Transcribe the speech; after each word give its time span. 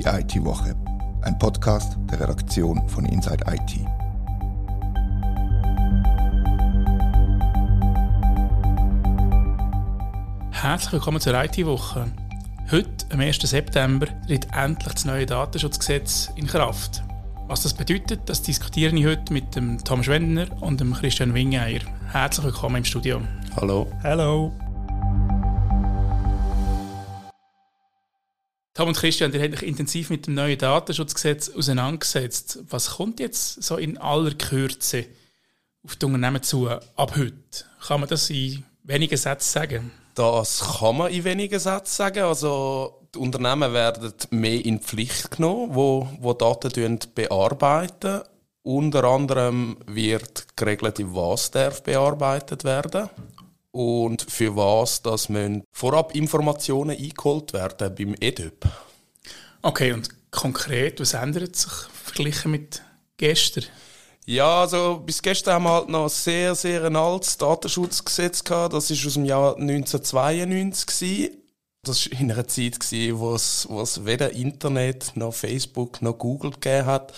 Die 0.00 0.06
IT-Woche, 0.06 0.74
ein 1.20 1.38
Podcast 1.38 1.98
der 2.10 2.20
Redaktion 2.20 2.88
von 2.88 3.04
Inside 3.04 3.44
IT. 3.46 3.80
Herzlich 10.52 10.92
willkommen 10.92 11.20
zur 11.20 11.34
IT-Woche. 11.34 12.06
Heute, 12.70 12.88
am 13.10 13.20
1. 13.20 13.40
September, 13.40 14.06
tritt 14.26 14.48
endlich 14.56 14.94
das 14.94 15.04
neue 15.04 15.26
Datenschutzgesetz 15.26 16.30
in 16.34 16.46
Kraft. 16.46 17.02
Was 17.48 17.64
das 17.64 17.74
bedeutet, 17.74 18.22
das 18.24 18.40
diskutiere 18.40 18.96
ich 18.96 19.04
heute 19.04 19.30
mit 19.34 19.54
dem 19.54 19.84
Tom 19.84 20.02
Schwendner 20.02 20.46
und 20.62 20.80
dem 20.80 20.94
Christian 20.94 21.34
Wingeier. 21.34 21.80
Herzlich 22.10 22.46
willkommen 22.46 22.76
im 22.76 22.84
Studio. 22.86 23.20
Hallo. 23.54 23.86
Hallo. 24.02 24.50
Tom 28.72 28.88
und 28.88 28.96
Christian, 28.96 29.32
ihr 29.32 29.42
habt 29.42 29.54
euch 29.54 29.62
intensiv 29.64 30.10
mit 30.10 30.28
dem 30.28 30.34
neuen 30.34 30.56
Datenschutzgesetz 30.56 31.48
auseinandergesetzt. 31.50 32.60
Was 32.68 32.90
kommt 32.90 33.18
jetzt 33.18 33.62
so 33.64 33.76
in 33.76 33.98
aller 33.98 34.32
Kürze 34.34 35.06
auf 35.82 35.96
die 35.96 36.06
Unternehmen 36.06 36.42
zu 36.42 36.68
ab 36.68 37.16
heute? 37.16 37.34
Kann 37.84 38.00
man 38.00 38.08
das 38.08 38.30
in 38.30 38.64
wenigen 38.84 39.16
Sätzen 39.16 39.52
sagen? 39.52 39.90
Das 40.14 40.78
kann 40.78 40.98
man 40.98 41.10
in 41.10 41.24
wenigen 41.24 41.58
Sätzen 41.58 41.96
sagen. 41.96 42.22
Also 42.22 43.08
die 43.12 43.18
Unternehmen 43.18 43.72
werden 43.72 44.12
mehr 44.30 44.64
in 44.64 44.78
Pflicht 44.78 45.32
genommen, 45.32 45.74
wo, 45.74 46.32
Daten 46.32 46.98
bearbeiten. 47.12 48.20
Unter 48.62 49.02
anderem 49.04 49.78
wird 49.86 50.46
geregelt, 50.56 50.98
was 51.00 51.50
darf 51.50 51.82
bearbeitet 51.82 52.62
werden 52.62 53.10
und 53.72 54.22
für 54.28 54.56
was 54.56 55.02
das 55.02 55.28
müssen 55.28 55.64
vorab 55.72 56.14
Informationen 56.14 56.96
eingeholt 56.96 57.52
werden 57.52 57.94
beim 57.94 58.14
EDUP. 58.20 58.66
Okay, 59.62 59.92
und 59.92 60.08
konkret, 60.30 61.00
was 61.00 61.14
ändert 61.14 61.56
sich 61.56 61.72
verglichen 61.92 62.50
mit 62.50 62.82
gestern? 63.16 63.64
Ja, 64.26 64.60
also 64.60 65.02
bis 65.04 65.22
gestern 65.22 65.54
haben 65.54 65.64
wir 65.64 65.72
halt 65.72 65.88
noch 65.88 66.08
sehr, 66.08 66.54
sehr 66.54 66.84
ein 66.84 66.96
altes 66.96 67.36
Datenschutzgesetz 67.36 68.44
gehabt. 68.44 68.74
Das 68.74 68.90
ist 68.90 69.04
aus 69.06 69.14
dem 69.14 69.24
Jahr 69.24 69.56
1992 69.56 70.86
gewesen. 70.86 71.36
Das 71.82 72.10
war 72.10 72.20
in 72.20 72.30
einer 72.30 72.46
Zeit, 72.46 72.78
wo 73.12 73.34
es, 73.34 73.66
wo 73.68 73.80
es 73.80 74.04
weder 74.04 74.32
Internet 74.32 75.12
noch 75.14 75.34
Facebook 75.34 76.02
noch 76.02 76.18
Google 76.18 76.52
gegeben 76.52 76.86
hat. 76.86 77.12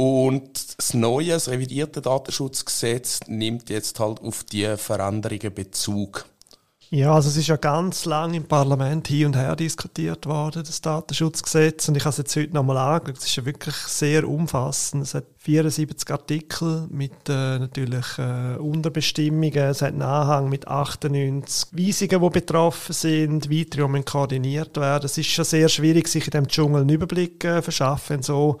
Und 0.00 0.78
das 0.78 0.94
neue, 0.94 1.32
das 1.32 1.48
revidierte 1.48 2.00
Datenschutzgesetz 2.00 3.22
nimmt 3.26 3.68
jetzt 3.68 3.98
halt 3.98 4.20
auf 4.20 4.44
die 4.44 4.76
Veränderungen 4.76 5.52
Bezug. 5.52 6.24
Ja, 6.90 7.14
also 7.14 7.28
es 7.28 7.36
ist 7.36 7.48
ja 7.48 7.56
ganz 7.56 8.04
lange 8.04 8.36
im 8.36 8.44
Parlament 8.44 9.08
hin 9.08 9.26
und 9.26 9.36
her 9.36 9.56
diskutiert 9.56 10.24
worden, 10.26 10.62
das 10.64 10.80
Datenschutzgesetz. 10.80 11.88
Und 11.88 11.96
ich 11.96 12.04
habe 12.04 12.10
es 12.10 12.18
jetzt 12.18 12.36
heute 12.36 12.54
nochmal 12.54 12.76
angeschaut. 12.76 13.18
Es 13.18 13.24
ist 13.24 13.36
ja 13.36 13.44
wirklich 13.44 13.74
sehr 13.74 14.26
umfassend. 14.26 15.02
Es 15.02 15.14
hat 15.14 15.24
74 15.38 16.08
Artikel 16.12 16.86
mit 16.90 17.28
äh, 17.28 17.58
natürlich 17.58 18.06
äh, 18.18 18.56
Unterbestimmungen. 18.56 19.52
Es 19.52 19.82
hat 19.82 19.94
einen 19.94 20.02
Anhang 20.02 20.48
mit 20.48 20.68
98 20.68 21.72
Weisungen, 21.72 22.22
die 22.22 22.30
betroffen 22.30 22.92
sind, 22.92 23.50
weitere, 23.50 23.92
die 23.92 24.02
koordiniert 24.04 24.76
werden. 24.76 25.06
Es 25.06 25.18
ist 25.18 25.26
schon 25.26 25.44
sehr 25.44 25.68
schwierig, 25.68 26.06
sich 26.06 26.26
in 26.26 26.30
dem 26.30 26.46
Dschungel 26.46 26.82
einen 26.82 26.90
Überblick 26.90 27.44
äh, 27.44 27.62
verschaffen. 27.62 28.22
So 28.22 28.58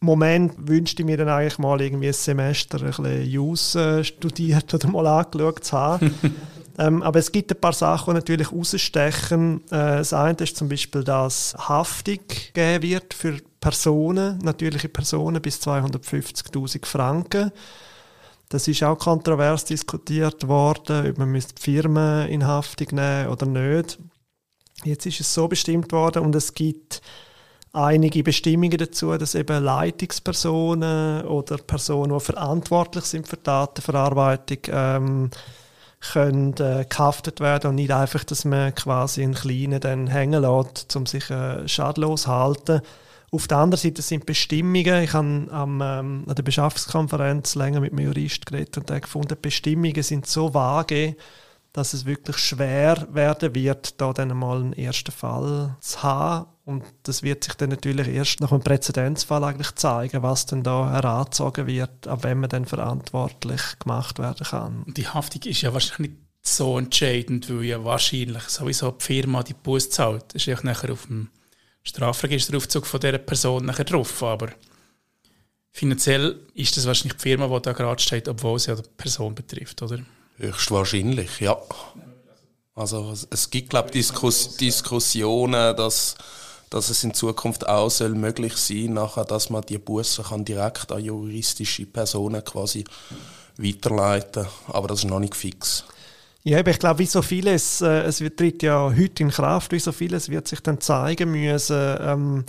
Moment 0.00 0.54
wünschte 0.68 1.02
ich 1.02 1.06
mir 1.06 1.16
dann 1.16 1.28
eigentlich 1.28 1.58
mal 1.58 1.80
irgendwie 1.80 2.08
ein 2.08 2.12
Semester 2.12 2.78
ein 2.78 2.86
bisschen 2.86 3.40
Use 3.40 3.80
äh, 3.80 4.04
studiert 4.04 4.72
oder 4.72 4.88
mal 4.88 5.06
angeschaut 5.06 5.64
zu 5.64 5.76
haben. 5.76 6.14
Ähm, 6.78 7.02
aber 7.02 7.18
es 7.18 7.32
gibt 7.32 7.50
ein 7.50 7.60
paar 7.60 7.72
Sachen, 7.72 8.12
die 8.12 8.16
natürlich 8.16 8.52
rausstechen. 8.52 9.62
Äh, 9.68 9.96
das 9.96 10.12
eine 10.12 10.36
ist 10.40 10.56
zum 10.56 10.68
Beispiel, 10.68 11.04
dass 11.04 11.54
Haftung 11.56 12.18
gegeben 12.28 12.82
wird 12.82 13.14
für 13.14 13.38
Personen, 13.60 14.38
natürliche 14.42 14.88
Personen 14.88 15.40
bis 15.40 15.58
250.000 15.60 16.84
Franken. 16.84 17.50
Das 18.48 18.68
ist 18.68 18.82
auch 18.82 18.98
kontrovers 18.98 19.64
diskutiert 19.64 20.46
worden, 20.46 21.08
ob 21.08 21.18
man 21.18 21.32
die 21.32 21.42
Firmen 21.58 22.28
in 22.28 22.46
Haftung 22.46 22.88
nehmen 22.92 23.28
oder 23.28 23.46
nicht. 23.46 23.98
Jetzt 24.84 25.06
ist 25.06 25.20
es 25.20 25.32
so 25.32 25.48
bestimmt 25.48 25.90
worden 25.90 26.22
und 26.22 26.34
es 26.34 26.52
gibt 26.52 27.00
einige 27.76 28.22
Bestimmungen 28.22 28.78
dazu, 28.78 29.16
dass 29.16 29.34
eben 29.34 29.62
Leitungspersonen 29.62 31.24
oder 31.26 31.58
Personen, 31.58 32.18
die 32.18 32.24
verantwortlich 32.24 33.04
sind 33.04 33.28
für 33.28 33.36
Datenverarbeitung, 33.36 34.58
ähm, 34.68 35.30
können 36.12 36.54
äh, 36.54 36.86
gehaftet 36.88 37.40
werden 37.40 37.70
und 37.70 37.74
nicht 37.76 37.90
einfach, 37.90 38.24
dass 38.24 38.44
man 38.44 38.74
quasi 38.74 39.22
einen 39.22 39.34
Kleinen 39.34 39.80
dann 39.80 40.06
hängen 40.06 40.42
lässt, 40.42 40.94
um 40.96 41.06
sich 41.06 41.30
äh, 41.30 41.66
schadlos 41.68 42.22
zu 42.22 42.30
halten. 42.30 42.80
Auf 43.32 43.48
der 43.48 43.58
anderen 43.58 43.82
Seite 43.82 44.02
sind 44.02 44.24
Bestimmungen, 44.24 45.02
ich 45.02 45.12
habe 45.12 45.46
am, 45.50 45.80
ähm, 45.82 46.24
an 46.26 46.34
der 46.34 46.42
Beschaffungskonferenz 46.42 47.54
länger 47.56 47.80
mit 47.80 47.92
einem 47.92 48.06
Jurist 48.06 48.46
geredet 48.46 48.78
und 48.78 48.88
der 48.88 49.00
gefunden, 49.00 49.36
Bestimmungen 49.40 50.02
sind 50.02 50.26
so 50.26 50.54
vage, 50.54 51.16
dass 51.72 51.92
es 51.92 52.06
wirklich 52.06 52.38
schwer 52.38 53.06
werden 53.12 53.54
wird, 53.54 54.00
da 54.00 54.12
dann 54.12 54.36
mal 54.36 54.60
einen 54.60 54.72
ersten 54.72 55.12
Fall 55.12 55.76
zu 55.80 56.02
haben. 56.02 56.46
Und 56.66 56.82
das 57.04 57.22
wird 57.22 57.44
sich 57.44 57.54
dann 57.54 57.70
natürlich 57.70 58.08
erst 58.08 58.40
nach 58.40 58.50
einem 58.50 58.60
Präzedenzfall 58.60 59.44
eigentlich 59.44 59.72
zeigen, 59.76 60.24
was 60.24 60.46
dann 60.46 60.64
da 60.64 60.90
herangezogen 60.90 61.68
wird, 61.68 62.08
ab 62.08 62.24
wenn 62.24 62.40
man 62.40 62.50
dann 62.50 62.66
verantwortlich 62.66 63.60
gemacht 63.78 64.18
werden 64.18 64.44
kann. 64.44 64.82
Und 64.82 64.96
die 64.96 65.06
Haftung 65.06 65.42
ist 65.42 65.62
ja 65.62 65.72
wahrscheinlich 65.72 66.10
nicht 66.10 66.22
so 66.42 66.76
entscheidend, 66.76 67.48
weil 67.48 67.64
ja 67.64 67.84
wahrscheinlich 67.84 68.42
sowieso 68.42 68.90
die 68.90 69.04
Firma 69.04 69.44
die 69.44 69.54
Buß 69.54 69.90
zahlt. 69.90 70.24
Das 70.34 70.42
ist 70.42 70.46
ja 70.46 70.58
nachher 70.64 70.92
auf 70.92 71.06
dem 71.06 71.28
Strafregisteraufzug 71.84 72.84
von 72.84 72.98
dieser 72.98 73.18
Person 73.18 73.64
nachher 73.64 73.84
drauf. 73.84 74.20
Aber 74.24 74.48
finanziell 75.70 76.40
ist 76.54 76.76
das 76.76 76.86
wahrscheinlich 76.86 77.18
die 77.18 77.22
Firma, 77.22 77.46
die 77.46 77.62
da 77.62 77.74
gerade 77.74 78.02
steht, 78.02 78.26
obwohl 78.28 78.58
sie 78.58 78.72
ja 78.72 78.74
die 78.74 78.82
Person 78.96 79.36
betrifft, 79.36 79.82
oder? 79.82 80.00
Höchstwahrscheinlich, 80.38 81.38
ja. 81.38 81.56
Also 82.74 83.14
es 83.30 83.50
gibt, 83.50 83.70
glaube 83.70 83.88
ich, 83.88 83.92
Diskus 83.92 84.56
Diskussionen, 84.56 85.76
dass, 85.76 86.16
dass 86.70 86.90
es 86.90 87.04
in 87.04 87.14
Zukunft 87.14 87.68
auch 87.68 87.90
soll 87.90 88.10
möglich 88.10 88.56
sein 88.56 88.94
nachher, 88.94 89.24
dass 89.24 89.50
man 89.50 89.62
die 89.62 89.78
Bussen 89.78 90.24
kann 90.24 90.44
direkt 90.44 90.92
an 90.92 91.04
juristische 91.04 91.86
Personen 91.86 92.44
quasi 92.44 92.84
weiterleiten 93.56 94.46
Aber 94.68 94.88
das 94.88 95.00
ist 95.00 95.10
noch 95.10 95.20
nicht 95.20 95.34
fix. 95.34 95.84
Ja, 96.42 96.64
ich 96.64 96.78
glaube, 96.78 97.00
wie 97.00 97.06
so 97.06 97.22
vieles, 97.22 97.80
äh, 97.80 98.02
es 98.02 98.18
tritt 98.18 98.62
ja 98.62 98.92
heute 98.96 99.22
in 99.22 99.30
Kraft, 99.30 99.72
wie 99.72 99.80
so 99.80 99.90
vieles 99.90 100.28
wird 100.28 100.46
sich 100.46 100.60
dann 100.60 100.80
zeigen 100.80 101.32
müssen. 101.32 101.96
Ähm, 102.00 102.44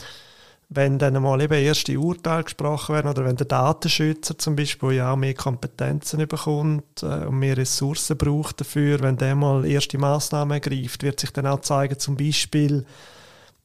wenn 0.69 0.99
dann 0.99 1.21
mal 1.21 1.41
eben 1.41 1.53
erste 1.53 1.97
Urteile 1.97 2.43
gesprochen 2.43 2.93
werden 2.93 3.09
oder 3.09 3.23
wenn 3.23 3.37
der 3.37 3.47
Datenschützer 3.47 4.37
zum 4.37 4.55
Beispiel 4.55 4.91
ja 4.93 5.13
auch 5.13 5.15
mehr 5.15 5.33
Kompetenzen 5.33 6.27
bekommt 6.27 7.03
äh, 7.03 7.25
und 7.25 7.39
mehr 7.39 7.55
Ressourcen 7.55 8.17
braucht 8.17 8.59
dafür, 8.59 8.99
wenn 8.99 9.17
der 9.17 9.35
mal 9.35 9.65
erste 9.65 9.97
Maßnahmen 9.97 10.61
ergreift, 10.61 11.03
wird 11.03 11.19
sich 11.19 11.31
dann 11.31 11.47
auch 11.47 11.61
zeigen, 11.61 11.97
zum 11.97 12.17
Beispiel, 12.17 12.85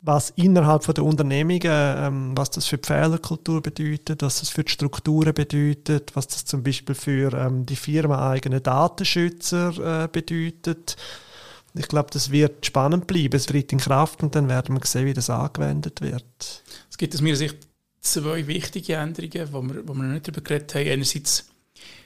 was 0.05 0.31
innerhalb 0.31 0.85
von 0.85 0.95
der 0.95 1.05
Unternehmungen, 1.05 1.63
ähm, 1.65 2.33
was 2.37 2.51
das 2.51 2.67
für 2.67 2.79
die 2.79 2.87
Fehlerkultur 2.87 3.63
bedeutet, 3.63 4.23
was 4.23 4.41
das 4.41 4.49
für 4.49 4.65
die 4.65 4.73
Strukturen 4.73 5.33
bedeutet, 5.33 6.15
was 6.15 6.27
das 6.27 6.45
zum 6.45 6.63
Beispiel 6.63 6.95
für 6.95 7.33
ähm, 7.33 7.65
die 7.65 7.77
firmeneigenen 7.77 8.63
Datenschützer 8.63 10.05
äh, 10.05 10.09
bedeutet 10.09 10.97
ich 11.75 11.89
glaube, 11.89 12.11
das 12.13 12.31
wird 12.31 12.67
spannend 12.67 13.07
bleiben. 13.07 13.35
Es 13.35 13.47
tritt 13.47 13.73
in 13.73 13.79
Kraft 13.79 14.23
und 14.23 14.35
dann 14.35 14.49
werden 14.49 14.75
wir 14.75 14.87
sehen, 14.87 15.07
wie 15.07 15.15
das 15.15 15.31
angewendet 15.31 16.01
wird. 16.01 16.63
Es 16.91 16.99
gibt 16.99 17.15
aus 17.15 17.23
meiner 17.23 17.37
Sicht 17.37 17.57
zwei 18.01 18.47
wichtige 18.47 18.95
Änderungen, 18.95 19.53
wo 19.53 19.63
wir, 19.63 19.89
wo 19.89 19.95
wir 19.95 20.03
noch 20.03 20.13
nicht 20.13 20.29
darüber 20.29 20.43
geredet 20.43 20.75
haben. 20.75 20.89
Einerseits 20.89 21.47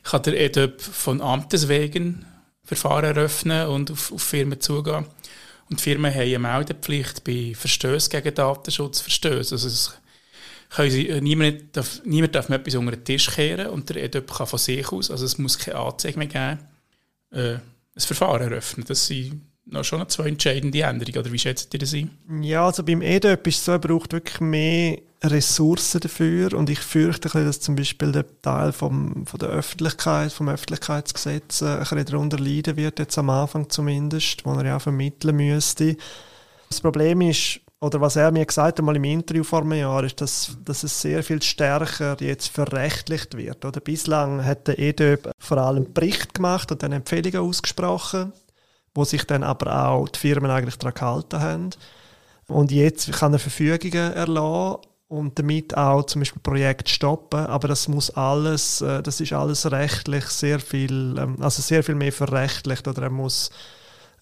kann 0.05 0.23
der 0.23 0.41
EDOP 0.41 0.81
von 0.81 1.21
Amtes 1.21 1.69
wegen 1.69 2.25
Verfahren 2.63 3.05
eröffnen 3.05 3.69
und 3.69 3.91
auf, 3.91 4.13
auf 4.13 4.23
Firmen 4.23 4.61
zugehen. 4.61 5.07
Und 5.69 5.81
Firmen 5.81 6.13
haben 6.13 6.21
eine 6.21 6.39
Meldepflicht 6.39 7.25
bei 7.25 7.53
Verstößen 7.55 8.11
gegen 8.11 8.35
Datenschutzverstöße. 8.35 9.55
Also 9.55 10.91
sie, 10.91 11.09
äh, 11.09 11.21
niemand, 11.21 11.77
darf, 11.77 12.01
niemand 12.05 12.35
darf 12.35 12.49
etwas 12.51 12.75
unter 12.75 12.93
den 12.93 13.05
Tisch 13.05 13.31
kehren 13.31 13.69
und 13.69 13.89
der 13.89 14.05
EDOP 14.05 14.33
kann 14.33 14.47
von 14.47 14.59
sich 14.59 14.91
aus, 14.93 15.11
also 15.11 15.25
es 15.25 15.39
muss 15.39 15.59
keine 15.59 15.79
Anzeige 15.79 16.19
mehr 16.19 16.29
geben, 16.29 16.59
äh, 17.33 17.55
ein 17.55 18.01
Verfahren 18.01 18.43
eröffnen. 18.43 18.85
Das 18.87 19.07
sind 19.07 19.43
noch 19.67 19.85
schon 19.85 20.09
zwei 20.09 20.29
entscheidende 20.29 20.81
Änderung, 20.83 21.17
oder 21.17 21.33
wie 21.33 21.39
schätzt 21.39 21.75
ihr 21.75 21.81
das 21.81 21.93
ein? 21.93 22.11
Ja, 22.41 22.67
also 22.67 22.83
beim 22.83 23.03
EDOP 23.03 23.47
ist 23.49 23.59
es 23.59 23.65
so, 23.65 23.73
er 23.73 23.79
braucht 23.79 24.13
wirklich 24.13 24.41
mehr 24.41 24.99
Ressourcen 25.25 26.01
dafür 26.01 26.55
und 26.55 26.71
ich 26.71 26.79
fürchte, 26.79 27.29
dass 27.29 27.61
zum 27.61 27.75
Beispiel 27.75 28.13
der 28.13 28.27
Teil 28.43 28.73
vom, 28.73 29.27
von 29.27 29.41
der 29.41 29.49
Öffentlichkeit, 29.49 30.33
vom 30.33 30.49
Öffentlichkeitsgesetz 30.49 31.63
äh, 31.63 31.67
ein 31.67 31.79
bisschen 31.81 32.05
darunter 32.05 32.39
leiden 32.39 32.77
wird, 32.77 32.99
jetzt 32.99 33.19
am 33.19 33.31
Anfang 33.31 33.69
zumindest, 33.69 34.45
wo 34.45 34.53
er 34.53 34.65
ja 34.65 34.77
auch 34.77 34.83
vermitteln 34.83 35.37
müsste. 35.37 35.97
Das 36.69 36.81
Problem 36.81 37.21
ist, 37.23 37.61
oder 37.81 38.01
was 38.01 38.17
er 38.17 38.31
mir 38.31 38.45
gesagt 38.45 38.79
hat, 38.79 38.85
mal 38.85 38.97
im 38.97 39.05
Interview 39.05 39.45
vor 39.45 39.63
einem 39.63 39.73
Jahr, 39.73 40.05
ist, 40.05 40.21
dass, 40.21 40.57
dass 40.65 40.83
es 40.83 41.01
sehr 41.01 41.23
viel 41.23 41.43
stärker 41.43 42.17
jetzt 42.21 42.49
verrechtlicht 42.49 43.37
wird. 43.37 43.65
Oder 43.65 43.81
bislang 43.81 44.45
hat 44.45 44.69
der 44.69 44.79
EDÖB 44.79 45.31
vor 45.39 45.59
allem 45.59 45.93
Bericht 45.93 46.35
gemacht 46.35 46.71
und 46.73 46.83
dann 46.83 46.93
Empfehlungen 46.93 47.49
ausgesprochen 47.49 48.33
wo 48.97 49.05
sich 49.05 49.25
dann 49.25 49.43
aber 49.43 49.89
auch 49.89 50.09
die 50.09 50.19
Firmen 50.19 50.51
eigentlich 50.51 50.77
daran 50.77 50.95
gehalten 50.95 51.41
haben. 51.41 51.71
Und 52.49 52.71
jetzt 52.71 53.11
kann 53.13 53.33
er 53.33 53.39
Verfügungen 53.39 54.13
erlassen 54.13 54.79
und 55.09 55.39
damit 55.39 55.77
auch 55.77 56.05
zum 56.05 56.21
Beispiel 56.21 56.43
Projekt 56.43 56.89
stoppen. 56.89 57.47
Aber 57.47 57.69
das 57.69 57.89
muss 57.89 58.11
alles, 58.11 58.81
äh, 58.81 59.03
das 59.03 59.21
ist 59.21 59.33
alles 59.33 59.71
rechtlich 59.71 60.25
sehr 60.25 60.59
viel, 60.59 61.17
ähm, 61.19 61.37
also 61.41 61.63
sehr 61.63 61.85
viel 61.85 61.95
mehr 61.95 62.13
verrechtlicht 62.13 62.89
oder 62.89 63.03
er 63.03 63.11
muss, 63.11 63.51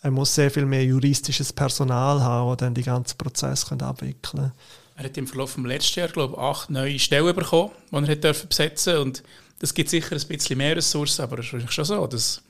er 0.03 0.11
muss 0.11 0.35
sehr 0.35 0.51
viel 0.51 0.67
mehr 0.67 0.85
juristisches 0.85 1.53
Personal 1.53 2.21
haben, 2.21 2.51
das 2.51 2.57
dann 2.59 2.75
die 2.75 2.83
ganzen 2.83 3.17
Prozesse 3.17 3.75
abwickeln 3.81 4.21
kann. 4.23 4.53
Er 4.97 5.05
hat 5.05 5.17
im 5.17 5.27
Verlauf 5.27 5.55
des 5.55 5.65
letzten 5.65 6.01
Jahr, 6.01 6.09
glaube 6.09 6.35
ich, 6.35 6.41
acht 6.41 6.71
neue 6.71 6.99
Stellen 6.99 7.35
bekommen, 7.35 7.71
die 7.91 7.97
er 7.97 8.31
hat 8.31 8.49
besetzen 8.49 8.99
und 8.99 9.23
das 9.59 9.73
gibt 9.75 9.89
sicher 9.89 10.15
ein 10.15 10.29
bisschen 10.29 10.59
mehr 10.59 10.77
Ressourcen, 10.77 11.23
aber 11.23 11.39
es 11.39 11.53
ist 11.53 11.73
schon 11.73 11.85
so, 11.85 12.07
dass 12.07 12.43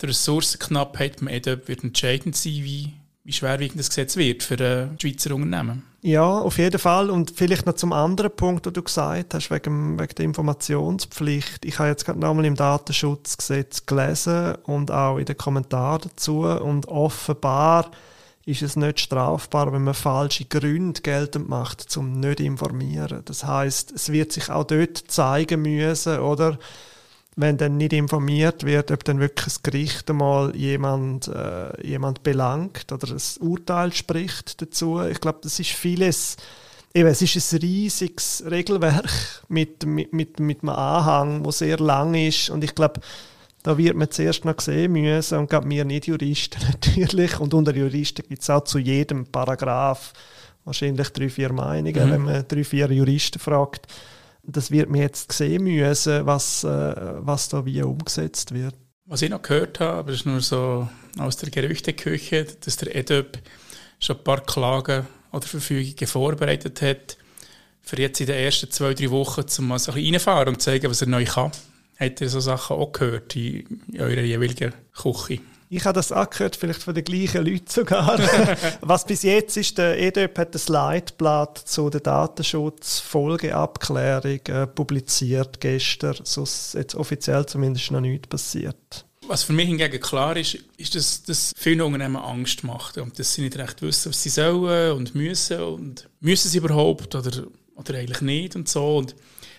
die 0.00 0.06
Ressourcenknappheit 0.06 1.18
beim 1.18 1.28
EDOP 1.28 1.68
wird 1.68 1.84
entscheidend 1.84 2.36
sein, 2.36 2.52
wie, 2.52 2.92
wie 3.24 3.32
schwerwiegend 3.32 3.78
das 3.78 3.88
Gesetz 3.88 4.16
wird 4.16 4.42
für 4.42 4.58
äh, 4.60 4.88
Schweizer 5.00 5.34
Unternehmen. 5.34 5.82
Ja, 6.02 6.40
auf 6.40 6.58
jeden 6.58 6.78
Fall. 6.78 7.08
Und 7.08 7.30
vielleicht 7.34 7.64
noch 7.64 7.76
zum 7.76 7.94
anderen 7.94 8.30
Punkt, 8.30 8.66
den 8.66 8.74
du 8.74 8.82
gesagt 8.82 9.32
hast, 9.32 9.50
wegen, 9.50 9.98
wegen 9.98 10.14
der 10.14 10.24
Informationspflicht. 10.26 11.64
Ich 11.64 11.78
habe 11.78 11.88
jetzt 11.88 12.04
gerade 12.04 12.20
nochmal 12.20 12.44
im 12.44 12.56
Datenschutzgesetz 12.56 13.86
gelesen 13.86 14.56
und 14.64 14.90
auch 14.90 15.16
in 15.16 15.24
den 15.24 15.38
Kommentaren 15.38 16.02
dazu. 16.02 16.40
Und 16.42 16.88
offenbar 16.88 17.90
ist 18.44 18.60
es 18.60 18.76
nicht 18.76 19.00
strafbar, 19.00 19.72
wenn 19.72 19.84
man 19.84 19.94
falsche 19.94 20.44
Gründe 20.44 21.00
geltend 21.00 21.48
macht, 21.48 21.80
zum 21.80 22.20
nicht 22.20 22.40
informieren. 22.40 23.22
Das 23.24 23.44
heißt, 23.44 23.92
es 23.92 24.12
wird 24.12 24.32
sich 24.32 24.50
auch 24.50 24.64
dort 24.64 24.98
zeigen 25.08 25.62
müssen, 25.62 26.18
oder? 26.18 26.58
Wenn 27.36 27.56
dann 27.56 27.76
nicht 27.76 27.92
informiert 27.92 28.64
wird, 28.64 28.92
ob 28.92 29.02
dann 29.04 29.18
wirklich 29.18 29.44
das 29.46 29.62
Gericht 29.62 30.08
einmal 30.08 30.54
jemand, 30.54 31.26
äh, 31.28 31.86
jemand 31.86 32.22
belangt 32.22 32.92
oder 32.92 33.08
ein 33.08 33.20
Urteil 33.40 33.92
spricht 33.92 34.62
dazu. 34.62 35.00
Ich 35.02 35.20
glaube, 35.20 35.40
das 35.42 35.58
ist 35.58 35.70
vieles, 35.70 36.36
eben, 36.94 37.08
es 37.08 37.22
ist 37.22 37.52
ein 37.52 37.58
riesiges 37.58 38.44
Regelwerk 38.48 39.42
mit, 39.48 39.84
mit, 39.84 40.12
mit, 40.12 40.38
mit 40.38 40.62
einem 40.62 40.68
Anhang, 40.70 41.42
der 41.42 41.52
sehr 41.52 41.78
lang 41.78 42.14
ist 42.14 42.50
und 42.50 42.62
ich 42.62 42.74
glaube, 42.74 43.00
da 43.64 43.78
wird 43.78 43.96
man 43.96 44.10
zuerst 44.10 44.44
noch 44.44 44.60
sehen 44.60 44.92
müssen 44.92 45.38
und 45.38 45.50
gerade 45.50 45.68
wir 45.68 45.84
nicht 45.84 46.06
Juristen 46.06 46.60
natürlich. 46.70 47.40
Und 47.40 47.54
unter 47.54 47.74
Juristen 47.74 48.22
gibt 48.28 48.42
es 48.42 48.50
auch 48.50 48.62
zu 48.62 48.78
jedem 48.78 49.26
Paragraph 49.26 50.12
wahrscheinlich 50.64 51.08
drei, 51.10 51.28
vier 51.28 51.52
Meinungen, 51.52 52.06
mhm. 52.06 52.12
wenn 52.12 52.20
man 52.22 52.44
drei, 52.46 52.62
vier 52.62 52.90
Juristen 52.92 53.38
fragt. 53.38 53.86
Das 54.46 54.70
wird 54.70 54.90
man 54.90 55.00
jetzt 55.00 55.32
sehen 55.32 55.64
müssen, 55.64 56.26
was, 56.26 56.64
äh, 56.64 56.68
was 56.68 57.48
da 57.48 57.64
wie 57.64 57.82
umgesetzt 57.82 58.52
wird. 58.52 58.74
Was 59.06 59.22
ich 59.22 59.30
noch 59.30 59.42
gehört 59.42 59.80
habe, 59.80 60.10
das 60.10 60.20
ist 60.20 60.26
nur 60.26 60.40
so 60.40 60.88
aus 61.18 61.36
der 61.36 61.50
Gerüchteküche, 61.50 62.46
dass 62.64 62.76
der 62.76 62.94
EDOP 62.94 63.38
schon 63.98 64.16
ein 64.16 64.24
paar 64.24 64.40
Klagen 64.42 65.06
oder 65.32 65.46
Verfügungen 65.46 66.06
vorbereitet 66.06 66.80
hat, 66.82 67.18
für 67.82 67.98
jetzt 67.98 68.20
in 68.20 68.26
den 68.26 68.36
ersten 68.36 68.70
zwei, 68.70 68.94
drei 68.94 69.10
Wochen, 69.10 69.44
um 69.58 69.68
mal 69.68 69.78
so 69.78 69.92
ein 69.92 69.96
bisschen 69.96 70.14
reinfahren 70.14 70.54
und 70.54 70.62
zeigen, 70.62 70.90
was 70.90 71.02
er 71.02 71.08
neu 71.08 71.24
kann. 71.24 71.52
Habt 71.98 72.20
ihr 72.22 72.28
so 72.28 72.40
Sachen 72.40 72.76
auch 72.76 72.92
gehört 72.92 73.36
in, 73.36 73.82
eurer 73.98 74.22
jeweiligen 74.22 74.72
Küche? 74.94 75.40
Ich 75.74 75.84
habe 75.86 75.96
das 75.96 76.12
auch 76.12 76.30
gehört, 76.30 76.54
vielleicht 76.54 76.84
von 76.84 76.94
den 76.94 77.02
gleichen 77.02 77.44
Leuten 77.44 77.66
sogar. 77.68 78.16
Was 78.80 79.04
bis 79.04 79.24
jetzt 79.24 79.56
ist, 79.56 79.76
der 79.76 79.98
EDÖP 79.98 80.38
hat 80.38 80.54
das 80.54 80.68
Leitblatt 80.68 81.58
zu 81.58 81.90
der 81.90 82.00
Datenschutzfolgeabklärung 82.00 84.38
äh, 84.46 84.68
publiziert 84.68 85.60
gestern. 85.60 86.14
So 86.22 86.44
ist 86.44 86.74
jetzt 86.74 86.94
offiziell 86.94 87.44
zumindest 87.46 87.90
noch 87.90 88.00
nichts 88.00 88.28
passiert. 88.28 89.04
Was 89.26 89.42
für 89.42 89.52
mich 89.52 89.66
hingegen 89.66 90.00
klar 90.00 90.36
ist, 90.36 90.58
ist, 90.76 90.94
dass 90.94 91.24
das 91.24 91.52
viele 91.56 91.84
Unternehmen 91.84 92.18
Angst 92.18 92.62
macht 92.62 92.96
und 92.98 93.18
dass 93.18 93.34
sie 93.34 93.42
nicht 93.42 93.58
recht 93.58 93.82
wissen, 93.82 94.10
was 94.10 94.22
sie 94.22 94.30
sollen 94.30 94.92
und 94.92 95.16
müssen 95.16 95.60
und 95.60 96.08
müssen 96.20 96.50
sie 96.50 96.58
überhaupt 96.58 97.16
oder, 97.16 97.48
oder 97.74 97.98
eigentlich 97.98 98.20
nicht 98.20 98.54
und 98.54 98.68
so. 98.68 98.98
Und 98.98 99.16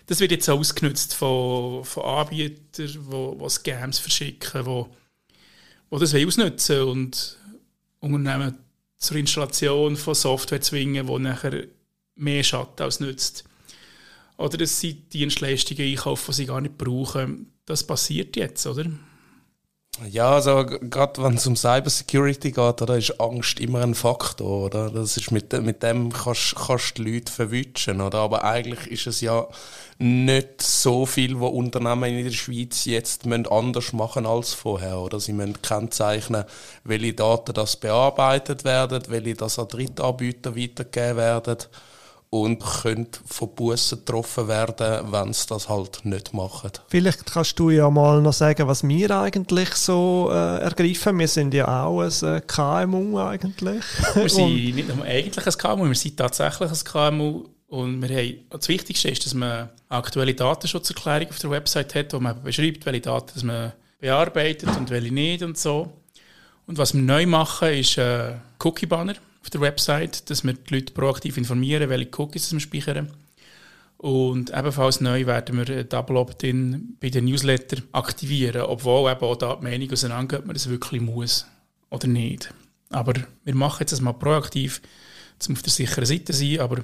das 0.08 0.22
wird 0.22 0.32
jetzt 0.32 0.50
ausgenutzt 0.50 1.14
von, 1.14 1.84
von 1.84 2.04
Anbietern, 2.04 2.88
die, 2.88 2.88
die 2.88 3.50
Scams 3.50 4.00
verschicken, 4.00 4.64
die, 4.64 4.86
die 5.92 6.00
das 6.00 6.16
ausnutzen 6.16 6.82
und 6.82 7.38
Unternehmen 8.00 8.58
zur 8.98 9.18
Installation 9.18 9.96
von 9.98 10.16
Software 10.16 10.62
zwingen, 10.62 11.08
die 11.08 11.20
nachher 11.20 11.66
mehr 12.16 12.44
schadet 12.44 12.82
als 12.82 13.00
nützt. 13.00 13.44
Oder 14.38 14.58
dass 14.58 14.80
sie 14.80 14.94
Dienstleistungen 14.94 15.88
einkaufen, 15.88 16.32
die 16.32 16.36
sie 16.36 16.46
gar 16.46 16.62
nicht 16.62 16.78
brauchen. 16.78 17.54
Das 17.66 17.86
passiert 17.86 18.36
jetzt, 18.36 18.66
oder? 18.68 18.86
Ja, 20.04 20.32
also 20.32 20.66
gerade 20.66 21.24
wenn 21.24 21.36
es 21.36 21.48
um 21.48 21.56
Cybersecurity 21.56 22.52
geht, 22.52 22.82
da 22.82 22.96
ist 22.96 23.18
Angst 23.22 23.62
immer 23.62 23.82
ein 23.82 23.96
Faktor, 23.96 24.66
oder? 24.66 24.90
Das 24.90 25.16
ist 25.16 25.32
mit, 25.32 25.54
mit 25.62 25.84
dem 25.84 26.12
kannst, 26.12 26.56
kannst 26.56 26.98
du 26.98 27.04
die 27.04 27.14
Leute 27.14 27.32
verwischen, 27.32 28.02
oder? 28.02 28.18
Aber 28.18 28.44
eigentlich 28.44 28.92
ist 28.92 29.08
es 29.08 29.22
ja 29.22 29.48
nicht 29.98 30.62
so 30.62 31.06
viel, 31.06 31.40
was 31.40 31.52
Unternehmen 31.52 32.18
in 32.18 32.26
der 32.26 32.32
Schweiz 32.32 32.84
jetzt 32.84 33.26
anders 33.26 33.94
machen 33.94 34.26
als 34.26 34.54
vorher, 34.54 35.00
oder? 35.00 35.22
Sie 35.22 35.32
müssen 35.32 35.62
kennzeichnen, 35.62 36.44
welche 36.84 37.14
Daten 37.14 37.54
das 37.54 37.78
bearbeitet 37.78 38.66
werden, 38.66 39.02
welche 39.08 39.36
das 39.36 39.60
an 39.60 39.70
Drittanbieter 39.70 40.58
weitergegeben 40.58 41.18
werden 41.18 41.58
und 42.30 42.60
können 42.60 43.08
von 43.26 43.56
Bussen 43.56 44.00
getroffen 44.00 44.48
werden, 44.48 45.12
wenn 45.12 45.34
sie 45.34 45.48
das 45.48 45.70
halt 45.70 46.04
nicht 46.04 46.34
machen. 46.34 46.72
Vielleicht 46.88 47.26
kannst 47.26 47.58
du 47.60 47.70
ja 47.70 47.90
mal 47.90 48.22
noch 48.22 48.34
sagen, 48.34 48.68
was 48.68 48.88
wir 48.88 49.12
eigentlich 49.12 49.74
so 49.76 50.30
äh, 50.32 50.60
ergreifen. 50.60 51.18
Wir 51.18 51.28
sind 51.28 51.54
ja 51.54 51.86
auch 51.86 52.02
ein 52.02 52.36
äh, 52.36 52.42
KMU 52.42 53.20
eigentlich. 53.20 53.84
Wir 54.14 54.30
sind 54.30 54.76
nicht 54.76 54.94
nur 54.94 55.06
eigentlich 55.06 55.46
ein 55.46 55.54
KMU, 55.54 55.88
wir 55.88 55.96
sind 55.96 56.18
tatsächlich 56.18 56.70
ein 56.70 56.84
KMU. 56.84 57.46
Und 57.68 58.02
wir 58.02 58.16
haben, 58.16 58.46
das 58.50 58.68
Wichtigste 58.68 59.10
ist, 59.10 59.26
dass 59.26 59.34
man 59.34 59.50
eine 59.50 59.70
aktuelle 59.90 60.34
Datenschutzerklärung 60.34 61.30
auf 61.30 61.40
der 61.40 61.50
Website 61.50 61.96
hat, 61.96 62.14
wo 62.14 62.20
man 62.20 62.42
beschreibt, 62.44 62.86
welche 62.86 63.02
Daten 63.02 63.46
man 63.48 63.74
bearbeitet 64.00 64.70
und 64.78 64.90
welche 64.90 65.14
nicht 65.14 65.42
und 65.42 65.58
so. 65.58 65.92
Und 66.68 66.78
was 66.78 66.94
wir 66.94 67.02
neu 67.02 67.26
machen, 67.26 67.70
ist 67.70 67.98
ein 67.98 68.34
äh, 68.34 68.36
Cookie-Banner 68.64 69.16
auf 69.46 69.52
der 69.52 69.62
Website, 69.62 70.28
dass 70.32 70.44
wir 70.44 70.54
die 70.54 70.74
Leute 70.74 70.92
proaktiv 70.92 71.38
informieren, 71.38 71.88
welche 71.88 72.10
Cookies 72.18 72.52
wir 72.52 72.60
speichern. 72.60 73.12
Und 73.98 74.50
ebenfalls 74.50 75.02
neu 75.02 75.28
werden 75.28 75.58
wir 75.58 75.84
Double 75.84 76.18
Opt-in 76.18 76.98
bei 77.00 77.10
den 77.10 77.26
Newsletter 77.26 77.78
aktivieren, 77.92 78.64
obwohl 78.64 79.12
eben 79.12 79.22
auch 79.22 79.36
da 79.36 79.56
die 79.56 79.64
Meinung 79.64 79.92
auseinandergeht, 79.92 80.40
ob 80.40 80.46
man 80.48 80.56
das 80.56 80.68
wirklich 80.68 81.00
muss 81.00 81.46
oder 81.92 82.08
nicht. 82.08 82.52
Aber 82.90 83.14
wir 83.44 83.56
machen 83.56 83.82
jetzt 83.82 83.92
das 83.92 84.02
mal 84.02 84.14
proaktiv, 84.14 84.82
um 85.48 85.54
auf 85.54 85.62
der 85.62 85.72
sicheren 85.72 86.06
Seite 86.06 86.26
zu 86.26 86.34
sein, 86.34 86.60
aber 86.60 86.84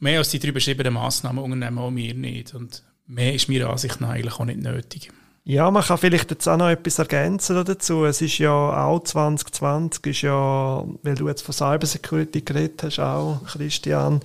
mehr 0.00 0.18
als 0.18 0.30
die 0.30 0.38
drei 0.38 0.52
beschriebenen 0.52 0.94
Massnahmen 0.94 1.44
unternehmen 1.44 1.78
auch 1.78 1.94
wir 1.94 2.14
nicht. 2.14 2.54
Und 2.54 2.82
mehr 3.06 3.34
ist 3.34 3.50
meiner 3.50 3.68
Ansicht 3.68 4.00
nach 4.00 4.10
eigentlich 4.10 4.40
auch 4.40 4.44
nicht 4.46 4.60
nötig. 4.60 5.10
Ja, 5.46 5.70
man 5.70 5.82
kann 5.82 5.98
vielleicht 5.98 6.30
jetzt 6.30 6.48
auch 6.48 6.56
noch 6.56 6.70
etwas 6.70 6.98
ergänzen 6.98 7.62
dazu. 7.66 8.06
Es 8.06 8.22
ist 8.22 8.38
ja 8.38 8.50
auch 8.50 9.00
2020, 9.00 10.06
ist 10.06 10.22
ja, 10.22 10.82
weil 11.02 11.14
du 11.16 11.28
jetzt 11.28 11.42
von 11.42 11.52
Cybersecurity 11.52 12.40
geredet 12.40 12.82
hast, 12.82 12.98
auch, 12.98 13.42
Christian, 13.46 14.20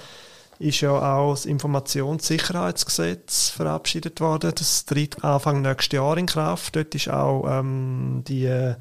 ist 0.59 0.79
ja 0.79 0.91
auch 0.91 1.31
das 1.31 1.45
Informationssicherheitsgesetz 1.45 3.49
verabschiedet 3.49 4.21
worden. 4.21 4.53
Das 4.55 4.85
tritt 4.85 5.21
Anfang 5.23 5.61
nächstes 5.61 5.97
Jahr 5.97 6.17
in 6.17 6.25
Kraft. 6.25 6.77
Dort 6.77 6.95
ist 6.95 7.09
auch 7.09 7.45
ähm, 7.49 8.23
die 8.25 8.45
äh, 8.45 8.75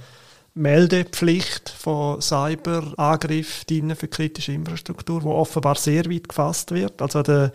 Meldepflicht 0.54 1.68
von 1.68 2.21
Cyberangriffen 2.21 3.97
für 3.97 4.09
kritische 4.09 4.52
Infrastruktur, 4.52 5.25
wo 5.25 5.33
offenbar 5.33 5.75
sehr 5.75 6.07
weit 6.07 6.28
gefasst 6.28 6.71
wird. 6.71 7.02
Also 7.02 7.23
der 7.23 7.50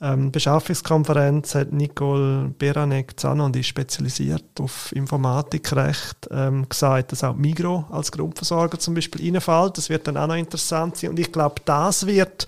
ähm, 0.00 0.30
Beschaffungskonferenz 0.30 1.54
hat 1.54 1.72
Nicole 1.72 2.54
Beranek 2.58 3.18
Zano, 3.18 3.48
die 3.48 3.60
ist 3.60 3.68
spezialisiert 3.68 4.44
auf 4.60 4.92
Informatikrecht, 4.92 6.28
ähm, 6.30 6.68
gesagt, 6.68 7.12
dass 7.12 7.24
auch 7.24 7.34
Migro 7.34 7.86
als 7.90 8.12
Grundversorger 8.12 8.78
zum 8.78 8.94
Beispiel 8.94 9.32
reinfällt. 9.32 9.78
Das 9.78 9.88
wird 9.88 10.06
dann 10.06 10.18
auch 10.18 10.26
noch 10.26 10.36
interessant 10.36 10.98
sein. 10.98 11.10
Und 11.10 11.18
ich 11.18 11.32
glaube, 11.32 11.62
das 11.64 12.06
wird 12.06 12.46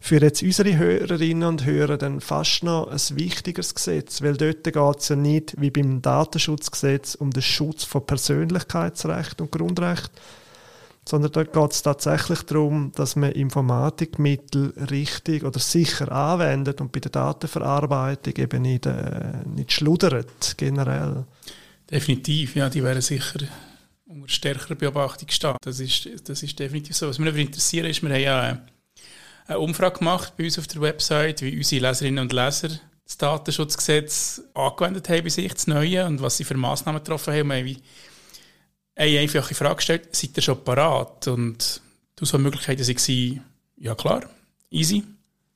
für 0.00 0.20
jetzt 0.22 0.42
unsere 0.42 0.76
Hörerinnen 0.76 1.48
und 1.48 1.64
Hörer 1.64 1.96
dann 1.96 2.20
fast 2.20 2.62
noch 2.62 2.88
ein 2.88 3.18
wichtigeres 3.18 3.74
Gesetz, 3.74 4.22
weil 4.22 4.36
dort 4.36 4.62
geht 4.62 4.76
es 4.98 5.08
ja 5.08 5.16
nicht 5.16 5.60
wie 5.60 5.70
beim 5.70 6.00
Datenschutzgesetz 6.00 7.16
um 7.16 7.32
den 7.32 7.42
Schutz 7.42 7.82
von 7.82 8.06
Persönlichkeitsrecht 8.06 9.40
und 9.40 9.50
Grundrecht, 9.50 10.12
sondern 11.08 11.32
dort 11.32 11.54
geht 11.54 11.72
es 11.72 11.80
tatsächlich 11.80 12.42
darum, 12.42 12.92
dass 12.94 13.16
man 13.16 13.32
Informatikmittel 13.32 14.74
richtig 14.90 15.42
oder 15.42 15.58
sicher 15.58 16.12
anwendet 16.12 16.82
und 16.82 16.92
bei 16.92 17.00
der 17.00 17.10
Datenverarbeitung 17.10 18.36
eben 18.36 18.62
nicht, 18.62 18.84
äh, 18.84 19.32
nicht 19.46 19.72
schludert, 19.72 20.58
generell. 20.58 21.24
Definitiv, 21.90 22.56
ja, 22.56 22.68
die 22.68 22.84
wären 22.84 23.00
sicher 23.00 23.40
unter 24.04 24.28
stärkerer 24.28 24.74
Beobachtung 24.74 25.28
stehen. 25.30 25.56
Das 25.62 25.80
ist, 25.80 26.28
das 26.28 26.42
ist 26.42 26.58
definitiv 26.58 26.94
so. 26.94 27.08
Was 27.08 27.18
mich 27.18 27.34
interessiert 27.34 27.86
ist, 27.86 28.02
wir 28.02 28.10
haben 28.10 28.20
ja 28.20 28.58
eine 29.46 29.58
Umfrage 29.58 30.00
gemacht 30.00 30.34
bei 30.36 30.44
uns 30.44 30.58
auf 30.58 30.66
der 30.66 30.82
Website, 30.82 31.40
wie 31.40 31.56
unsere 31.56 31.88
Leserinnen 31.88 32.24
und 32.24 32.34
Leser 32.34 32.68
das 33.06 33.16
Datenschutzgesetz 33.16 34.42
angewendet 34.52 35.08
haben 35.08 35.22
bei 35.22 35.30
sich, 35.30 35.54
das 35.54 35.66
Neue, 35.66 36.04
und 36.04 36.20
was 36.20 36.36
sie 36.36 36.44
für 36.44 36.58
Massnahmen 36.58 37.02
getroffen 37.02 37.32
haben. 37.32 37.48
Wir 37.48 37.56
haben 37.56 37.76
eine 38.98 39.20
einfache 39.20 39.54
Frage 39.54 39.76
gestellt, 39.76 40.08
seid 40.14 40.36
ihr 40.36 40.42
schon 40.42 40.62
parat? 40.64 41.28
Und 41.28 41.80
Die 42.18 42.22
Auswahlmöglichkeiten 42.22 42.86
waren, 42.86 43.44
ja 43.76 43.94
klar, 43.94 44.24
easy, 44.70 45.04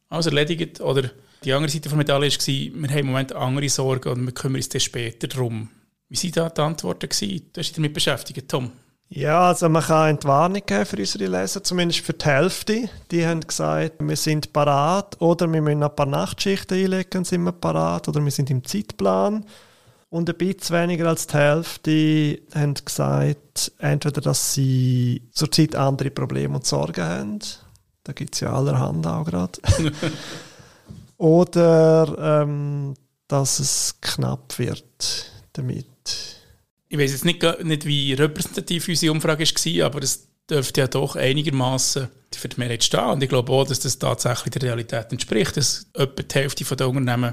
alles 0.08 0.26
erledigt. 0.26 0.80
Oder 0.80 1.10
die 1.44 1.52
andere 1.52 1.70
Seite 1.70 1.88
der 1.88 1.98
Medaille 1.98 2.30
war, 2.30 2.38
wir 2.38 2.90
haben 2.90 2.98
im 2.98 3.06
Moment 3.06 3.32
andere 3.32 3.68
Sorgen 3.68 4.08
und 4.10 4.24
wir 4.26 4.32
kümmern 4.32 4.56
uns 4.56 4.68
dann 4.68 4.80
später 4.80 5.26
darum. 5.26 5.68
Wie 6.08 6.16
waren 6.16 6.32
da 6.32 6.48
die 6.50 6.60
Antworten? 6.60 7.08
Gewesen? 7.08 7.50
Du 7.52 7.58
hast 7.58 7.68
dich 7.68 7.72
damit 7.72 7.94
beschäftigt, 7.94 8.48
Tom? 8.48 8.70
Ja, 9.08 9.48
also 9.48 9.68
man 9.68 9.82
kann 9.82 10.08
eine 10.08 10.24
Warnung 10.24 10.62
geben 10.64 10.86
für 10.86 10.96
unsere 10.96 11.26
Leser, 11.26 11.62
zumindest 11.62 12.00
für 12.00 12.14
die 12.14 12.24
Hälfte. 12.24 12.88
Die 13.10 13.26
haben 13.26 13.40
gesagt, 13.40 13.96
wir 13.98 14.16
sind 14.16 14.52
parat 14.54 15.20
oder 15.20 15.52
wir 15.52 15.60
müssen 15.60 15.82
ein 15.82 15.94
paar 15.94 16.06
Nachtschichten 16.06 16.78
einlegen 16.78 17.24
sind 17.24 17.42
wir 17.42 17.52
parat 17.52 18.08
oder 18.08 18.24
wir 18.24 18.30
sind 18.30 18.48
im 18.48 18.64
Zeitplan. 18.64 19.44
Und 20.12 20.28
ein 20.28 20.36
bisschen 20.36 20.76
weniger 20.76 21.08
als 21.08 21.26
die 21.26 21.38
Hälfte 21.38 22.42
haben 22.54 22.74
gesagt, 22.74 23.72
entweder, 23.78 24.20
dass 24.20 24.52
sie 24.52 25.22
zurzeit 25.32 25.74
andere 25.74 26.10
Probleme 26.10 26.56
und 26.56 26.66
Sorgen 26.66 27.02
haben. 27.02 27.38
Da 28.04 28.12
gibt 28.12 28.34
es 28.34 28.40
ja 28.40 28.52
allerhand 28.52 29.06
auch 29.06 29.24
gerade. 29.24 29.58
Oder 31.16 32.42
ähm, 32.42 32.92
dass 33.26 33.58
es 33.58 33.94
knapp 34.02 34.58
wird 34.58 35.30
damit. 35.54 35.86
Ich 36.90 36.98
weiß 36.98 37.12
jetzt 37.12 37.24
nicht, 37.24 37.42
nicht, 37.64 37.86
wie 37.86 38.12
repräsentativ 38.12 38.88
unsere 38.88 39.12
Umfrage 39.12 39.44
war, 39.46 39.86
aber 39.86 40.02
es 40.02 40.28
dürfte 40.50 40.82
ja 40.82 40.88
doch 40.88 41.16
einigermaßen 41.16 42.08
für 42.34 42.48
die 42.48 42.60
Mehrheit 42.60 42.84
stehen. 42.84 43.00
Und 43.00 43.22
ich 43.22 43.30
glaube 43.30 43.50
auch, 43.50 43.66
dass 43.66 43.80
das 43.80 43.98
tatsächlich 43.98 44.52
der 44.52 44.62
Realität 44.62 45.10
entspricht, 45.10 45.56
dass 45.56 45.86
etwa 45.94 46.22
die 46.22 46.34
Hälfte 46.34 46.76
der 46.76 46.90
Unternehmen 46.90 47.32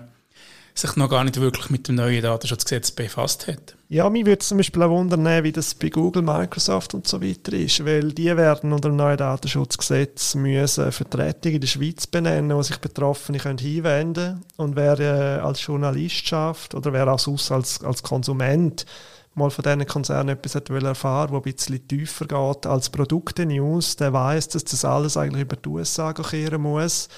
sich 0.82 0.96
noch 0.96 1.10
gar 1.10 1.24
nicht 1.24 1.40
wirklich 1.40 1.70
mit 1.70 1.88
dem 1.88 1.96
neuen 1.96 2.22
Datenschutzgesetz 2.22 2.92
befasst 2.92 3.48
hat. 3.48 3.76
Ja, 3.90 4.10
mich 4.10 4.26
würde 4.26 4.40
zum 4.40 4.58
Beispiel 4.58 4.84
auch 4.84 4.90
wundern, 4.90 5.44
wie 5.44 5.52
das 5.52 5.74
bei 5.74 5.90
Google, 5.90 6.22
Microsoft 6.22 6.94
und 6.94 7.08
so 7.08 7.22
weiter 7.22 7.54
ist, 7.54 7.84
weil 7.86 8.12
die 8.12 8.36
werden 8.38 8.72
unter 8.72 8.90
dem 8.90 8.96
neuen 8.96 9.18
Datenschutzgesetz 9.18 10.36
müssen 10.36 10.92
Vertretungen 10.92 11.56
in 11.56 11.62
der 11.62 11.68
Schweiz 11.68 12.06
benennen, 12.06 12.56
wo 12.56 12.62
sich 12.62 12.78
Betroffene 12.78 13.40
können 13.40 13.58
hinwenden. 13.58 14.44
Und 14.58 14.76
wer 14.76 15.00
äh, 15.00 15.40
als 15.40 15.66
Journalist 15.66 16.28
schafft 16.28 16.76
oder 16.76 16.94
wer 16.94 17.08
als, 17.08 17.28
als, 17.52 17.84
als 17.84 18.04
Konsument 18.04 18.86
mal 19.34 19.50
von 19.50 19.64
diesen 19.64 19.88
Konzernen 19.88 20.38
etwas 20.38 20.56
erfahren 20.56 21.32
will, 21.32 21.54
das 21.54 21.68
ein 21.68 21.80
bisschen 21.80 21.88
tiefer 21.88 22.26
geht 22.26 22.66
als 22.66 22.90
Produkte-News, 22.90 23.96
der 23.96 24.14
weiß, 24.14 24.50
dass 24.50 24.66
das 24.66 24.86
alles 24.86 25.18
eigentlich 25.18 25.44
über 25.44 25.56
die 25.56 25.70
USA 25.70 26.14
kehren 26.14 26.62
muss 26.62 27.10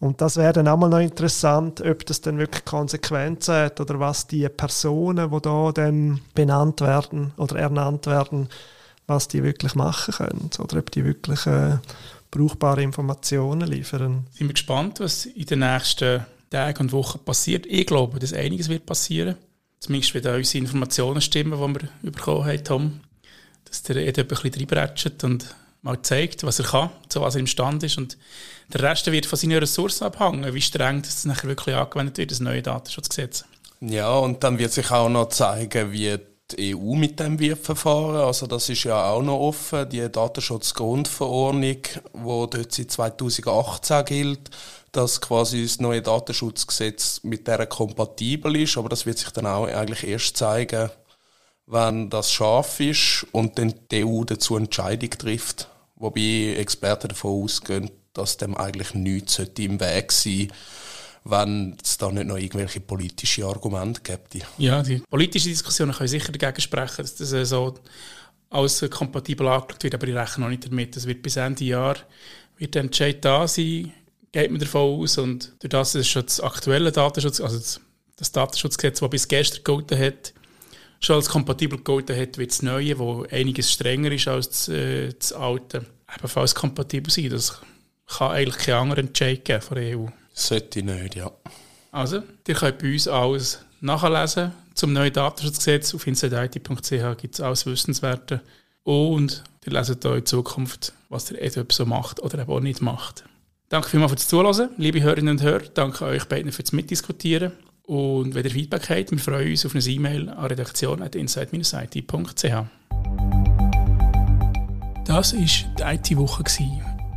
und 0.00 0.20
das 0.20 0.36
wäre 0.36 0.52
dann 0.52 0.68
auch 0.68 0.76
mal 0.76 0.88
noch 0.88 0.98
interessant, 0.98 1.80
ob 1.80 2.04
das 2.06 2.20
dann 2.20 2.38
wirklich 2.38 2.64
Konsequenzen 2.64 3.54
hat 3.54 3.80
oder 3.80 4.00
was 4.00 4.26
die 4.26 4.48
Personen, 4.48 5.30
die 5.30 5.40
da 5.40 5.72
dann 5.72 6.20
benannt 6.34 6.80
werden 6.80 7.32
oder 7.36 7.56
ernannt 7.56 8.06
werden, 8.06 8.48
was 9.06 9.28
die 9.28 9.42
wirklich 9.42 9.74
machen 9.74 10.14
können 10.14 10.50
oder 10.58 10.78
ob 10.78 10.90
die 10.90 11.04
wirklich 11.04 11.46
äh, 11.46 11.78
brauchbare 12.30 12.82
Informationen 12.82 13.68
liefern. 13.68 14.26
Sind 14.32 14.48
wir 14.48 14.54
gespannt, 14.54 15.00
was 15.00 15.26
in 15.26 15.46
den 15.46 15.60
nächsten 15.60 16.26
Tagen 16.50 16.80
und 16.80 16.92
Wochen 16.92 17.20
passiert. 17.24 17.66
Ich 17.66 17.86
glaube, 17.86 18.18
dass 18.18 18.32
einiges 18.32 18.68
wird 18.68 18.86
passieren. 18.86 19.36
Zumindest 19.80 20.14
wenn 20.14 20.34
unsere 20.34 20.58
Informationen 20.58 21.20
stimmen, 21.20 21.52
die 21.52 21.82
wir 22.02 22.12
bekommen 22.12 22.46
haben, 22.46 22.64
Tom. 22.64 23.00
Dass 23.64 23.82
der 23.82 23.96
Ed 23.96 24.18
ein 24.18 24.26
bisschen 24.26 24.54
reinbretscht 24.54 25.24
und 25.24 25.54
mal 25.84 26.00
zeigt, 26.02 26.42
was 26.42 26.58
er 26.58 26.64
kann, 26.64 26.90
zu 27.08 27.20
was 27.20 27.34
er 27.34 27.40
imstande 27.40 27.86
ist. 27.86 27.98
Und 27.98 28.16
der 28.72 28.82
Rest 28.82 29.10
wird 29.12 29.26
von 29.26 29.38
seinen 29.38 29.58
Ressourcen 29.58 30.04
abhängen, 30.04 30.52
wie 30.52 30.60
streng 30.60 31.02
das 31.02 31.24
nachher 31.26 31.48
wirklich 31.48 31.76
angewendet 31.76 32.18
wird, 32.18 32.30
das 32.30 32.40
neue 32.40 32.62
Datenschutzgesetz. 32.62 33.44
Ja, 33.80 34.16
und 34.16 34.42
dann 34.42 34.58
wird 34.58 34.72
sich 34.72 34.90
auch 34.90 35.10
noch 35.10 35.28
zeigen, 35.28 35.92
wie 35.92 36.18
die 36.50 36.74
EU 36.74 36.94
mit 36.94 37.20
dem 37.20 37.38
wird 37.38 37.58
verfahren. 37.58 38.16
Also 38.16 38.46
das 38.46 38.68
ist 38.68 38.84
ja 38.84 39.10
auch 39.10 39.22
noch 39.22 39.38
offen, 39.38 39.88
die 39.88 40.10
Datenschutzgrundverordnung, 40.10 41.82
wo 42.14 42.46
dort 42.46 42.72
seit 42.72 42.90
2018 42.90 44.04
gilt, 44.06 44.50
dass 44.92 45.20
quasi 45.20 45.62
das 45.62 45.80
neue 45.80 46.00
Datenschutzgesetz 46.00 47.20
mit 47.24 47.46
der 47.46 47.66
kompatibel 47.66 48.56
ist, 48.56 48.78
aber 48.78 48.88
das 48.88 49.04
wird 49.04 49.18
sich 49.18 49.30
dann 49.30 49.46
auch 49.46 49.66
eigentlich 49.66 50.06
erst 50.06 50.36
zeigen, 50.36 50.90
wenn 51.66 52.08
das 52.08 52.32
scharf 52.32 52.80
ist 52.80 53.26
und 53.32 53.58
dann 53.58 53.74
die 53.90 54.04
EU 54.04 54.24
dazu 54.24 54.56
Entscheidung 54.56 55.10
trifft. 55.10 55.68
Wobei 55.96 56.56
Experten 56.58 57.08
davon 57.08 57.44
ausgehen, 57.44 57.90
dass 58.12 58.36
dem 58.36 58.56
eigentlich 58.56 58.94
nichts 58.94 59.38
im 59.38 59.80
Weg 59.80 60.12
sein 60.12 60.48
wenn 61.24 61.76
es 61.82 61.96
da 61.96 62.10
nicht 62.10 62.26
noch 62.26 62.36
irgendwelche 62.36 62.80
politische 62.80 63.46
Argumente 63.46 64.02
gibt. 64.02 64.44
Ja, 64.58 64.82
die 64.82 64.98
politische 64.98 65.48
Diskussionen 65.48 65.92
können 65.92 66.08
sicher 66.08 66.32
dagegen 66.32 66.60
sprechen, 66.60 66.98
dass 66.98 67.16
das 67.16 67.48
so 67.48 67.74
als 68.50 68.84
kompatibel 68.90 69.48
angeschaut 69.48 69.82
wird, 69.82 69.94
aber 69.94 70.06
ich 70.06 70.14
rechne 70.14 70.44
noch 70.44 70.50
nicht 70.50 70.66
damit. 70.66 70.94
Das 70.94 71.06
wird 71.06 71.22
bis 71.22 71.36
Ende 71.36 71.64
Jahr 71.64 71.96
wird 72.56 72.74
der 72.74 72.82
Entscheid 72.82 73.24
da 73.24 73.48
sein, 73.48 73.92
geht 74.32 74.50
man 74.50 74.60
davon 74.60 75.00
aus. 75.02 75.18
Und 75.18 75.52
durch 75.60 75.70
das 75.70 75.94
ist 75.94 76.08
schon 76.08 76.26
das 76.26 76.40
aktuelle 76.40 76.92
Datenschutz, 76.92 77.40
also 77.40 77.58
das, 78.16 78.32
Datenschutzgesetz, 78.32 79.00
das 79.00 79.10
bis 79.10 79.26
gestern 79.26 79.64
gelten 79.64 79.98
hat, 79.98 80.34
schon 81.04 81.16
als 81.16 81.28
kompatibel 81.28 81.78
gelten 81.78 82.18
hat, 82.18 82.38
wird 82.38 82.50
das 82.50 82.62
Neue, 82.62 82.98
wo 82.98 83.26
einiges 83.30 83.70
strenger 83.72 84.10
ist 84.10 84.28
als 84.28 84.48
das, 84.48 84.68
äh, 84.68 85.12
das 85.12 85.32
Alte, 85.32 85.84
ebenfalls 86.14 86.54
kompatibel 86.54 87.12
sein. 87.12 87.30
Das 87.30 87.60
kann 88.06 88.32
eigentlich 88.32 88.58
kein 88.58 88.74
anderer 88.74 89.00
Entscheid 89.00 89.44
geben 89.44 89.62
von 89.62 89.76
der 89.76 89.98
EU. 89.98 90.06
Sollte 90.32 90.82
nicht, 90.82 91.14
ja. 91.14 91.30
Also, 91.92 92.22
ihr 92.46 92.54
könnt 92.54 92.78
bei 92.78 92.92
uns 92.92 93.06
alles 93.06 93.60
nachlesen 93.80 94.52
zum 94.74 94.92
neuen 94.92 95.12
Datenschutzgesetz. 95.12 95.94
Auf 95.94 96.06
insideit.ch 96.06 97.16
gibt 97.18 97.34
es 97.34 97.40
alles 97.40 97.66
Wissenswerte. 97.66 98.40
Und 98.82 99.44
ihr 99.64 99.72
leset 99.72 100.04
auch 100.04 100.14
in 100.14 100.26
Zukunft, 100.26 100.92
was 101.08 101.26
der 101.26 101.42
EDUP 101.42 101.72
so 101.72 101.86
macht 101.86 102.20
oder 102.20 102.40
eben 102.40 102.50
auch 102.50 102.60
nicht 102.60 102.82
macht. 102.82 103.24
Danke 103.68 103.88
vielmals 103.88 104.12
fürs 104.12 104.28
Zuhören, 104.28 104.70
liebe 104.76 105.02
Hörerinnen 105.02 105.38
und 105.38 105.42
Hörer. 105.42 105.64
Danke 105.72 106.04
euch 106.04 106.24
beiden 106.26 106.52
fürs 106.52 106.72
Mitdiskutieren. 106.72 107.52
Und 107.86 108.34
wenn 108.34 108.44
ihr 108.44 108.50
Feedback 108.50 108.88
habt, 108.88 109.10
wir 109.10 109.18
freuen 109.18 109.50
uns 109.50 109.66
auf 109.66 109.74
eine 109.74 109.84
E-Mail 109.84 110.30
an 110.30 110.46
redaktion.inside-it.ch. 110.46 112.44
Das 115.06 115.34
war 115.34 115.40
die 115.40 116.12
IT-Woche, 116.12 116.44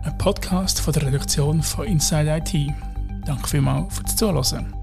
ein 0.03 0.17
Podcast 0.17 0.81
von 0.81 0.93
der 0.93 1.05
Redaktion 1.07 1.63
von 1.63 1.85
Inside 1.85 2.43
IT. 2.43 2.73
Danke 3.25 3.47
vielmals 3.47 3.95
fürs 3.95 4.15
Zuhören. 4.15 4.76